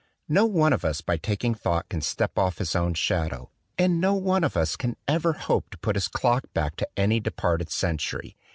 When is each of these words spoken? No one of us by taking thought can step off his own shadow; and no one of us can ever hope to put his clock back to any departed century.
No 0.27 0.47
one 0.47 0.73
of 0.73 0.83
us 0.83 1.01
by 1.01 1.17
taking 1.17 1.53
thought 1.53 1.87
can 1.89 2.01
step 2.01 2.35
off 2.39 2.57
his 2.57 2.75
own 2.75 2.95
shadow; 2.95 3.51
and 3.77 4.01
no 4.01 4.15
one 4.15 4.43
of 4.43 4.57
us 4.57 4.75
can 4.75 4.97
ever 5.07 5.33
hope 5.33 5.69
to 5.69 5.77
put 5.77 5.95
his 5.95 6.07
clock 6.07 6.51
back 6.55 6.75
to 6.77 6.87
any 6.97 7.19
departed 7.19 7.69
century. 7.69 8.35